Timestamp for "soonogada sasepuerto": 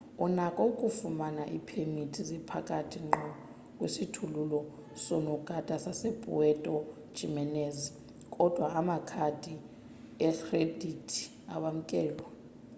5.03-6.73